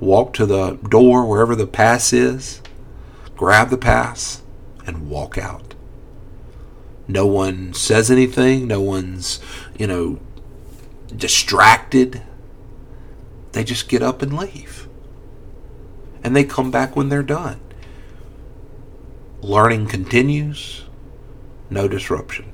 walk 0.00 0.34
to 0.34 0.44
the 0.44 0.72
door 0.88 1.24
wherever 1.24 1.56
the 1.56 1.66
pass 1.66 2.12
is, 2.12 2.60
grab 3.36 3.70
the 3.70 3.78
pass, 3.78 4.42
and 4.86 5.08
walk 5.08 5.38
out. 5.38 5.74
No 7.06 7.26
one 7.26 7.72
says 7.72 8.10
anything. 8.10 8.66
No 8.66 8.80
one's, 8.80 9.40
you 9.78 9.86
know, 9.86 10.20
distracted. 11.14 12.22
They 13.52 13.64
just 13.64 13.88
get 13.88 14.02
up 14.02 14.20
and 14.20 14.36
leave. 14.36 14.87
And 16.22 16.34
they 16.34 16.44
come 16.44 16.70
back 16.70 16.96
when 16.96 17.08
they're 17.08 17.22
done. 17.22 17.60
Learning 19.40 19.86
continues. 19.86 20.84
No 21.70 21.86
disruption. 21.88 22.52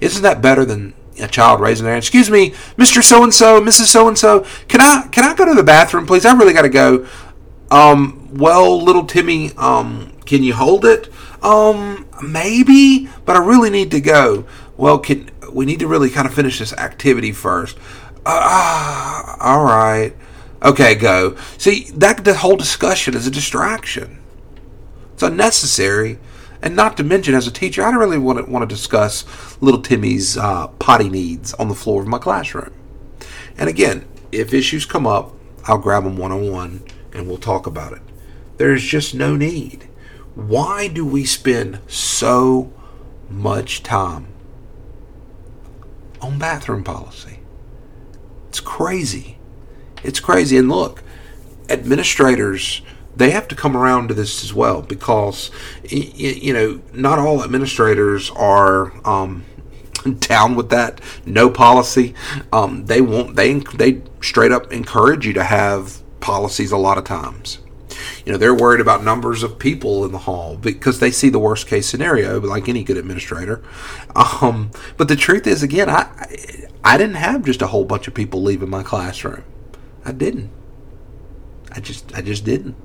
Isn't 0.00 0.22
that 0.22 0.40
better 0.40 0.64
than 0.64 0.94
a 1.20 1.28
child 1.28 1.60
raising 1.60 1.84
their 1.84 1.94
hand? 1.94 2.02
Excuse 2.02 2.30
me, 2.30 2.50
Mr. 2.76 3.02
So 3.02 3.22
and 3.22 3.32
so, 3.32 3.60
Mrs. 3.60 3.86
So 3.86 4.08
and 4.08 4.16
so, 4.16 4.46
can 4.68 4.80
I 4.80 5.08
can 5.10 5.24
I 5.24 5.34
go 5.34 5.44
to 5.44 5.54
the 5.54 5.62
bathroom, 5.62 6.06
please? 6.06 6.24
I 6.24 6.32
really 6.34 6.52
got 6.52 6.62
to 6.62 6.68
go. 6.68 7.06
Um, 7.70 8.28
well, 8.34 8.82
little 8.82 9.06
Timmy, 9.06 9.52
um, 9.56 10.12
can 10.26 10.42
you 10.42 10.54
hold 10.54 10.84
it? 10.84 11.08
Um, 11.42 12.06
maybe, 12.22 13.08
but 13.24 13.36
I 13.36 13.44
really 13.44 13.70
need 13.70 13.90
to 13.92 14.00
go. 14.00 14.44
Well, 14.76 14.98
can 14.98 15.30
we 15.50 15.64
need 15.64 15.80
to 15.80 15.86
really 15.86 16.10
kind 16.10 16.26
of 16.26 16.34
finish 16.34 16.58
this 16.58 16.72
activity 16.74 17.32
first? 17.32 17.78
Ah, 18.24 19.36
uh, 19.38 19.44
all 19.44 19.64
right. 19.64 20.14
Okay, 20.62 20.94
go. 20.94 21.36
See, 21.58 21.90
that 21.94 22.24
the 22.24 22.34
whole 22.34 22.56
discussion 22.56 23.14
is 23.14 23.26
a 23.26 23.30
distraction. 23.30 24.22
It's 25.14 25.22
unnecessary, 25.22 26.18
And 26.64 26.76
not 26.76 26.96
to 26.98 27.04
mention, 27.04 27.34
as 27.34 27.48
a 27.48 27.50
teacher, 27.50 27.82
I 27.82 27.90
don't 27.90 27.98
really 27.98 28.18
want 28.18 28.38
to, 28.38 28.50
want 28.50 28.68
to 28.68 28.72
discuss 28.72 29.24
little 29.60 29.82
Timmy's 29.82 30.36
uh, 30.36 30.68
potty 30.68 31.08
needs 31.08 31.52
on 31.54 31.68
the 31.68 31.74
floor 31.74 32.00
of 32.00 32.06
my 32.06 32.18
classroom. 32.18 32.72
And 33.58 33.68
again, 33.68 34.06
if 34.30 34.54
issues 34.54 34.86
come 34.86 35.06
up, 35.06 35.34
I'll 35.64 35.78
grab 35.78 36.04
them 36.04 36.16
one 36.16 36.30
on 36.30 36.50
one 36.50 36.84
and 37.12 37.26
we'll 37.26 37.38
talk 37.38 37.66
about 37.66 37.92
it. 37.92 38.02
There's 38.58 38.84
just 38.84 39.12
no 39.14 39.34
need. 39.34 39.88
Why 40.36 40.86
do 40.86 41.04
we 41.04 41.24
spend 41.24 41.80
so 41.88 42.72
much 43.28 43.82
time 43.82 44.28
on 46.20 46.38
bathroom 46.38 46.84
policy? 46.84 47.40
It's 48.48 48.60
crazy. 48.60 49.38
It's 50.02 50.20
crazy. 50.20 50.56
And 50.56 50.68
look, 50.68 51.02
administrators 51.68 52.82
they 53.14 53.30
have 53.30 53.46
to 53.48 53.54
come 53.54 53.76
around 53.76 54.08
to 54.08 54.14
this 54.14 54.42
as 54.42 54.54
well 54.54 54.82
because 54.82 55.50
you 55.84 56.52
know 56.52 56.80
not 56.92 57.18
all 57.18 57.44
administrators 57.44 58.30
are 58.30 58.92
um, 59.06 59.44
down 60.18 60.54
with 60.54 60.70
that 60.70 61.00
no 61.26 61.50
policy. 61.50 62.14
Um, 62.52 62.86
they 62.86 63.00
won't. 63.00 63.36
They 63.36 63.58
they 63.58 64.02
straight 64.20 64.52
up 64.52 64.72
encourage 64.72 65.26
you 65.26 65.32
to 65.34 65.44
have 65.44 66.02
policies 66.20 66.72
a 66.72 66.76
lot 66.76 66.98
of 66.98 67.04
times. 67.04 67.58
You 68.24 68.32
know 68.32 68.38
they're 68.38 68.54
worried 68.54 68.80
about 68.80 69.04
numbers 69.04 69.42
of 69.42 69.58
people 69.58 70.04
in 70.04 70.12
the 70.12 70.18
hall 70.18 70.56
because 70.56 70.98
they 70.98 71.10
see 71.10 71.28
the 71.28 71.38
worst 71.38 71.66
case 71.66 71.86
scenario, 71.86 72.40
like 72.40 72.68
any 72.68 72.82
good 72.82 72.96
administrator. 72.96 73.62
Um, 74.16 74.70
but 74.96 75.08
the 75.08 75.16
truth 75.16 75.46
is, 75.46 75.62
again, 75.62 75.90
I 75.90 76.10
I 76.82 76.96
didn't 76.96 77.16
have 77.16 77.44
just 77.44 77.60
a 77.60 77.66
whole 77.68 77.84
bunch 77.84 78.08
of 78.08 78.14
people 78.14 78.42
leaving 78.42 78.70
my 78.70 78.82
classroom. 78.82 79.44
I 80.04 80.12
didn't. 80.12 80.50
I 81.70 81.80
just 81.80 82.14
I 82.14 82.22
just 82.22 82.44
didn't. 82.44 82.76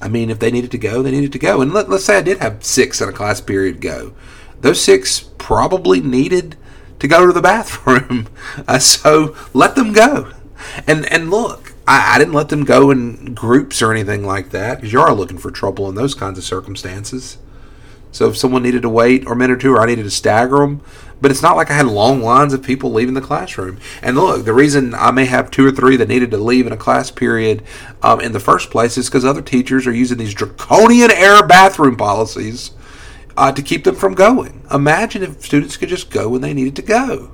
I 0.00 0.08
mean, 0.08 0.30
if 0.30 0.40
they 0.40 0.50
needed 0.50 0.72
to 0.72 0.78
go, 0.78 1.00
they 1.00 1.12
needed 1.12 1.32
to 1.32 1.38
go. 1.38 1.60
And 1.60 1.72
let, 1.72 1.88
us 1.88 2.04
say 2.04 2.18
I 2.18 2.22
did 2.22 2.38
have 2.38 2.64
six 2.64 3.00
in 3.00 3.08
a 3.08 3.12
class 3.12 3.40
period 3.40 3.80
go. 3.80 4.14
Those 4.60 4.82
six 4.82 5.20
probably 5.38 6.00
needed 6.00 6.56
to 6.98 7.06
go 7.06 7.24
to 7.24 7.32
the 7.32 7.40
bathroom. 7.42 8.28
Uh, 8.66 8.80
so 8.80 9.36
let 9.54 9.76
them 9.76 9.92
go. 9.92 10.32
And 10.86 11.10
and 11.12 11.30
look, 11.30 11.74
I, 11.86 12.14
I, 12.14 12.18
didn't 12.18 12.34
let 12.34 12.48
them 12.48 12.64
go 12.64 12.90
in 12.90 13.34
groups 13.34 13.82
or 13.82 13.92
anything 13.92 14.24
like 14.24 14.50
that 14.50 14.76
because 14.76 14.92
you 14.92 15.00
are 15.00 15.14
looking 15.14 15.38
for 15.38 15.50
trouble 15.50 15.88
in 15.88 15.94
those 15.94 16.14
kinds 16.14 16.38
of 16.38 16.44
circumstances. 16.44 17.38
So 18.12 18.28
if 18.28 18.36
someone 18.36 18.62
needed 18.62 18.82
to 18.82 18.88
wait 18.88 19.26
or 19.26 19.32
a 19.32 19.36
minute 19.36 19.54
or 19.54 19.60
two, 19.60 19.74
or 19.74 19.80
I 19.80 19.86
needed 19.86 20.04
to 20.04 20.10
stagger 20.10 20.58
them, 20.58 20.82
but 21.22 21.30
it's 21.30 21.40
not 21.40 21.56
like 21.56 21.70
I 21.70 21.74
had 21.74 21.86
long 21.86 22.20
lines 22.20 22.52
of 22.52 22.64
people 22.64 22.92
leaving 22.92 23.14
the 23.14 23.20
classroom. 23.20 23.78
And 24.02 24.16
look, 24.16 24.44
the 24.44 24.52
reason 24.52 24.92
I 24.92 25.12
may 25.12 25.24
have 25.26 25.52
two 25.52 25.64
or 25.64 25.70
three 25.70 25.96
that 25.96 26.08
needed 26.08 26.32
to 26.32 26.36
leave 26.36 26.66
in 26.66 26.72
a 26.72 26.76
class 26.76 27.12
period 27.12 27.62
um, 28.02 28.20
in 28.20 28.32
the 28.32 28.40
first 28.40 28.72
place 28.72 28.98
is 28.98 29.08
because 29.08 29.24
other 29.24 29.40
teachers 29.40 29.86
are 29.86 29.94
using 29.94 30.18
these 30.18 30.34
draconian 30.34 31.12
air 31.12 31.46
bathroom 31.46 31.96
policies 31.96 32.72
uh, 33.36 33.52
to 33.52 33.62
keep 33.62 33.84
them 33.84 33.94
from 33.94 34.14
going. 34.14 34.66
Imagine 34.72 35.22
if 35.22 35.44
students 35.44 35.76
could 35.76 35.88
just 35.88 36.10
go 36.10 36.28
when 36.28 36.40
they 36.40 36.52
needed 36.52 36.74
to 36.76 36.82
go. 36.82 37.32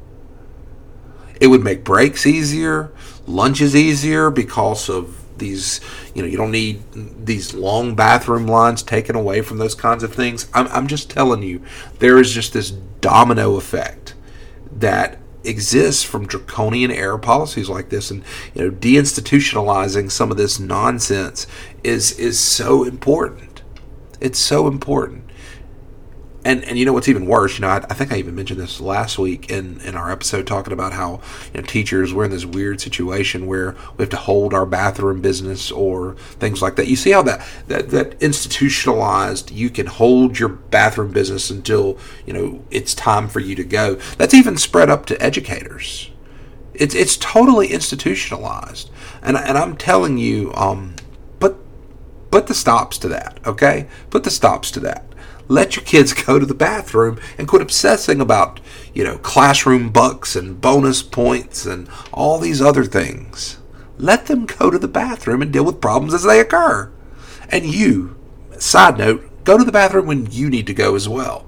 It 1.40 1.47
would 1.47 1.64
make 1.64 1.83
breaks 1.83 2.26
easier, 2.26 2.92
lunches 3.26 3.75
easier 3.75 4.30
because 4.30 4.90
of 4.90 5.25
these 5.38 5.80
you 6.14 6.23
know 6.23 6.28
you 6.28 6.37
don't 6.37 6.50
need 6.50 6.83
these 6.92 7.54
long 7.54 7.95
bathroom 7.95 8.47
lines 8.47 8.83
taken 8.83 9.16
away 9.16 9.42
from 9.42 9.59
those 9.59 9.75
kinds 9.75 10.02
of 10.02 10.14
things. 10.14 10.49
I'm, 10.54 10.66
I'm 10.68 10.87
just 10.87 11.11
telling 11.11 11.42
you 11.42 11.62
there 11.99 12.18
is 12.18 12.33
just 12.33 12.52
this 12.52 12.71
domino 12.71 13.57
effect 13.57 14.14
that 14.73 15.18
exists 15.45 16.02
from 16.02 16.26
draconian 16.26 16.90
air 16.90 17.16
policies 17.16 17.68
like 17.68 17.88
this. 17.88 18.11
And 18.11 18.23
you 18.54 18.64
know 18.64 18.71
deinstitutionalizing 18.71 20.11
some 20.11 20.30
of 20.30 20.37
this 20.37 20.59
nonsense 20.59 21.47
is 21.83 22.12
is 22.18 22.38
so 22.38 22.85
important. 22.85 23.62
It's 24.21 24.38
so 24.38 24.66
important 24.66 25.27
and 26.49 26.64
and 26.64 26.78
you 26.78 26.87
know 26.87 26.95
what's 26.95 27.09
even 27.09 27.26
worse? 27.26 27.59
You 27.59 27.62
know, 27.62 27.69
I, 27.69 27.76
I, 27.76 27.95
think 27.95 28.11
I 28.11 28.17
even 28.17 28.35
mentioned 28.35 28.59
this 28.59 28.81
last 28.81 29.19
week 29.19 29.50
in 29.50 29.81
in 29.83 29.95
our 29.95 30.11
episode 30.11 30.47
talking 30.47 30.73
about 30.73 30.95
how 30.95 31.21
you 31.52 31.61
know 31.61 31.67
teachers 31.67 32.14
we're 32.14 32.25
in 32.25 32.31
this 32.31 32.47
weird 32.47 32.81
situation 32.81 33.47
where 33.47 33.76
we 33.97 34.02
have 34.02 34.09
to 34.11 34.17
hold 34.17 34.55
our 34.55 34.64
bathroom 34.64 35.21
business 35.21 35.71
or 35.71 36.14
things 36.40 36.62
like 36.62 36.77
that. 36.77 36.88
You 36.88 36.96
see 36.96 37.11
how 37.11 37.22
that 37.22 37.46
that 37.66 37.90
that 37.90 38.22
institutionalized 38.22 39.51
you 39.51 39.68
can 39.68 39.87
hold 39.87 40.38
your 40.38 40.49
bathroom 40.49 41.12
business 41.12 41.51
until 41.51 41.99
you 42.25 42.33
know 42.33 42.64
it's 42.70 42.94
time 42.94 43.29
for 43.29 43.40
you 43.40 43.55
to 43.55 43.64
go. 43.64 43.96
That's 44.16 44.33
even 44.33 44.57
spread 44.57 44.88
up 44.88 45.05
to 45.07 45.22
educators. 45.22 46.11
It's 46.72 46.94
it's 46.94 47.18
totally 47.18 47.68
institutionalized, 47.68 48.88
and 49.20 49.37
and 49.37 49.59
I'm 49.59 49.77
telling 49.77 50.16
you, 50.16 50.55
um, 50.55 50.96
put 51.40 51.59
put 52.31 52.46
the 52.46 52.55
stops 52.55 52.96
to 52.99 53.09
that. 53.09 53.38
Okay, 53.44 53.87
put 54.09 54.25
the 54.25 54.31
stops 54.31 54.70
to 54.70 54.81
that 54.81 55.08
let 55.48 55.76
your 55.76 55.84
kids 55.84 56.12
go 56.12 56.38
to 56.38 56.46
the 56.46 56.54
bathroom 56.54 57.18
and 57.37 57.48
quit 57.48 57.62
obsessing 57.62 58.20
about, 58.20 58.61
you 58.94 59.02
know, 59.02 59.18
classroom 59.18 59.90
bucks 59.90 60.37
and 60.37 60.61
bonus 60.61 61.02
points 61.02 61.66
and 61.66 61.88
all 62.12 62.38
these 62.38 62.62
other 62.62 62.84
things. 62.84 63.58
Let 63.96 64.26
them 64.26 64.46
go 64.46 64.70
to 64.70 64.78
the 64.78 64.87
bathroom 64.87 65.42
and 65.42 65.52
deal 65.52 65.64
with 65.64 65.80
problems 65.80 66.14
as 66.14 66.22
they 66.22 66.38
occur. 66.38 66.92
And 67.50 67.64
you, 67.64 68.16
side 68.58 68.98
note, 68.98 69.44
go 69.44 69.58
to 69.58 69.64
the 69.64 69.72
bathroom 69.72 70.06
when 70.06 70.30
you 70.30 70.50
need 70.50 70.66
to 70.66 70.74
go 70.74 70.94
as 70.94 71.08
well. 71.08 71.46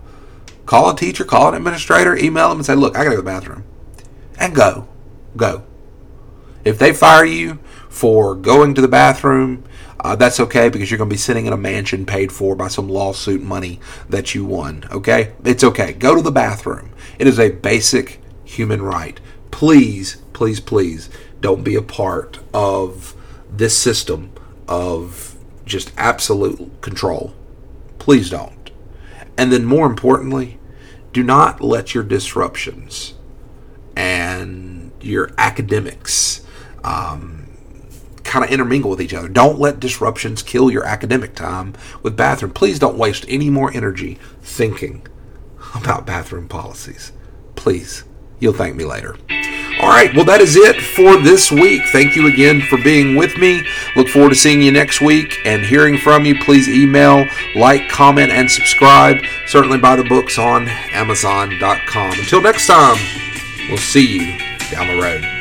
Call 0.66 0.90
a 0.90 0.96
teacher, 0.96 1.24
call 1.24 1.48
an 1.48 1.54
administrator, 1.54 2.16
email 2.16 2.48
them 2.48 2.58
and 2.58 2.66
say, 2.66 2.74
look, 2.74 2.96
I 2.96 3.04
gotta 3.04 3.10
go 3.10 3.16
to 3.16 3.22
the 3.22 3.30
bathroom. 3.30 3.64
And 4.38 4.54
go. 4.54 4.88
Go. 5.36 5.64
If 6.64 6.78
they 6.78 6.92
fire 6.92 7.24
you 7.24 7.58
for 7.88 8.34
going 8.34 8.74
to 8.74 8.80
the 8.80 8.88
bathroom 8.88 9.64
uh, 10.04 10.16
that's 10.16 10.40
okay 10.40 10.68
because 10.68 10.90
you're 10.90 10.98
going 10.98 11.10
to 11.10 11.14
be 11.14 11.18
sitting 11.18 11.46
in 11.46 11.52
a 11.52 11.56
mansion 11.56 12.06
paid 12.06 12.32
for 12.32 12.54
by 12.54 12.68
some 12.68 12.88
lawsuit 12.88 13.42
money 13.42 13.80
that 14.08 14.34
you 14.34 14.44
won. 14.44 14.84
Okay? 14.90 15.32
It's 15.44 15.64
okay. 15.64 15.92
Go 15.92 16.14
to 16.14 16.22
the 16.22 16.30
bathroom. 16.30 16.92
It 17.18 17.26
is 17.26 17.38
a 17.38 17.50
basic 17.50 18.20
human 18.44 18.82
right. 18.82 19.20
Please, 19.50 20.16
please, 20.32 20.60
please 20.60 21.10
don't 21.40 21.64
be 21.64 21.74
a 21.74 21.82
part 21.82 22.38
of 22.52 23.14
this 23.50 23.76
system 23.76 24.32
of 24.68 25.36
just 25.64 25.92
absolute 25.96 26.80
control. 26.80 27.34
Please 27.98 28.30
don't. 28.30 28.70
And 29.36 29.52
then, 29.52 29.64
more 29.64 29.86
importantly, 29.86 30.58
do 31.12 31.22
not 31.22 31.60
let 31.60 31.94
your 31.94 32.04
disruptions 32.04 33.14
and 33.96 34.92
your 35.00 35.30
academics. 35.38 36.44
Um, 36.84 37.48
kind 38.31 38.45
of 38.45 38.51
intermingle 38.53 38.90
with 38.90 39.03
each 39.03 39.12
other. 39.12 39.29
Don't 39.29 39.59
let 39.59 39.81
disruptions 39.81 40.43
kill 40.43 40.71
your 40.71 40.85
academic 40.85 41.35
time 41.35 41.75
with 42.01 42.16
bathroom. 42.16 42.53
Please 42.53 42.79
don't 42.79 42.97
waste 42.97 43.25
any 43.29 43.51
more 43.51 43.73
energy 43.75 44.19
thinking 44.40 45.05
about 45.75 46.07
bathroom 46.07 46.47
policies. 46.47 47.11
Please. 47.57 48.05
You'll 48.38 48.55
thank 48.55 48.77
me 48.77 48.85
later. 48.85 49.16
All 49.83 49.88
right, 49.88 50.14
well, 50.14 50.25
that 50.27 50.40
is 50.40 50.57
it 50.57 50.81
for 50.81 51.16
this 51.21 51.51
week. 51.51 51.83
Thank 51.93 52.14
you 52.14 52.27
again 52.27 52.61
for 52.62 52.79
being 52.83 53.16
with 53.16 53.37
me. 53.37 53.66
Look 53.97 54.09
forward 54.09 54.31
to 54.31 54.35
seeing 54.35 54.62
you 54.62 54.71
next 54.71 55.01
week 55.01 55.38
and 55.45 55.62
hearing 55.62 55.99
from 55.99 56.25
you. 56.25 56.38
Please 56.38 56.69
email, 56.69 57.27
like, 57.57 57.88
comment, 57.88 58.31
and 58.31 58.51
subscribe. 58.51 59.19
Certainly 59.47 59.79
buy 59.79 59.97
the 59.97 60.05
books 60.05 60.38
on 60.38 60.69
Amazon.com. 60.69 62.12
Until 62.12 62.43
next 62.43 62.66
time, 62.66 62.97
we'll 63.69 63.79
see 63.79 64.19
you 64.19 64.38
down 64.71 64.87
the 64.87 65.03
road. 65.03 65.39